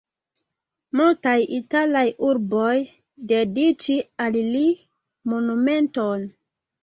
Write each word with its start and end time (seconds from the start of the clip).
Multaj 0.99 1.33
italaj 1.57 2.03
urboj 2.29 2.71
dediĉi 3.33 3.99
al 4.25 4.41
li 4.55 4.65
monumenton. 5.35 6.27